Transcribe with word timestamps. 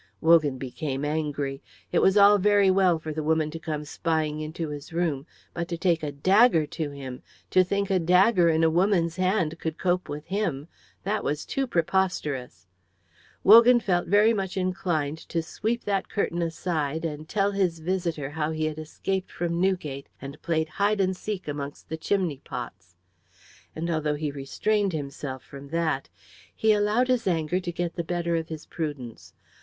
Wogan 0.19 0.57
became 0.57 1.05
angry. 1.05 1.61
It 1.91 1.99
was 2.01 2.17
all 2.17 2.39
very 2.39 2.71
well 2.71 2.97
for 2.97 3.13
the 3.13 3.21
woman 3.21 3.51
to 3.51 3.59
come 3.59 3.85
spying 3.85 4.39
into 4.39 4.69
his 4.69 4.91
room; 4.91 5.27
but 5.53 5.67
to 5.67 5.77
take 5.77 6.01
a 6.01 6.11
dagger 6.11 6.65
to 6.65 6.89
him, 6.89 7.21
to 7.51 7.63
think 7.63 7.91
a 7.91 7.99
dagger 7.99 8.49
in 8.49 8.63
a 8.63 8.69
woman's 8.71 9.17
hand 9.17 9.59
could 9.59 9.77
cope 9.77 10.09
with 10.09 10.25
him, 10.25 10.67
that 11.03 11.23
was 11.23 11.45
too 11.45 11.67
preposterous. 11.67 12.65
Wogan 13.43 13.79
felt 13.79 14.07
very 14.07 14.33
much 14.33 14.57
inclined 14.57 15.19
to 15.29 15.43
sweep 15.43 15.83
that 15.83 16.09
curtain 16.09 16.41
aside 16.41 17.05
and 17.05 17.29
tell 17.29 17.51
his 17.51 17.77
visitor 17.77 18.31
how 18.31 18.49
he 18.49 18.65
had 18.65 18.79
escaped 18.79 19.31
from 19.31 19.61
Newgate 19.61 20.07
and 20.19 20.41
played 20.41 20.67
hide 20.67 20.99
and 20.99 21.15
seek 21.15 21.47
amongst 21.47 21.89
the 21.89 21.95
chimney 21.97 22.41
pots. 22.43 22.95
And 23.75 23.87
although 23.87 24.15
he 24.15 24.31
restrained 24.31 24.93
himself 24.93 25.43
from 25.43 25.67
that, 25.69 26.09
he 26.55 26.73
allowed 26.73 27.07
his 27.07 27.27
anger 27.27 27.59
to 27.59 27.71
get 27.71 27.93
the 27.97 28.03
better 28.03 28.35
of 28.35 28.47
his 28.49 28.65
prudence. 28.65 29.35